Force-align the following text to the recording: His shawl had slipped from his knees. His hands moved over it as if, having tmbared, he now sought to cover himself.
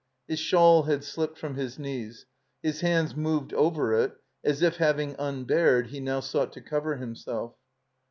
His 0.27 0.39
shawl 0.39 0.81
had 0.87 1.03
slipped 1.03 1.37
from 1.37 1.53
his 1.57 1.77
knees. 1.77 2.25
His 2.63 2.81
hands 2.81 3.15
moved 3.15 3.53
over 3.53 3.93
it 3.93 4.15
as 4.43 4.63
if, 4.63 4.77
having 4.77 5.13
tmbared, 5.13 5.89
he 5.89 5.99
now 5.99 6.21
sought 6.21 6.51
to 6.53 6.61
cover 6.61 6.95
himself. 6.95 7.53